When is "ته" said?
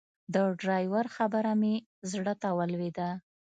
2.41-2.49